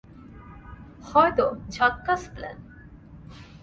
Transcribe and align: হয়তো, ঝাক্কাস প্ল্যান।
হয়তো, 1.03 1.45
ঝাক্কাস 1.69 2.21
প্ল্যান। 2.35 2.57